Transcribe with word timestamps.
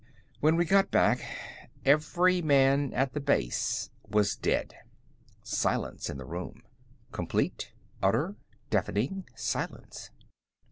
"When 0.39 0.55
we 0.55 0.65
got 0.65 0.89
back, 0.89 1.21
every 1.85 2.41
man 2.41 2.91
at 2.91 3.13
the 3.13 3.19
base 3.19 3.91
was 4.09 4.35
dead." 4.35 4.73
Silence 5.43 6.09
in 6.09 6.17
the 6.17 6.25
room. 6.25 6.63
Complete, 7.11 7.71
utter, 8.01 8.35
deafening 8.71 9.25
silence. 9.35 10.09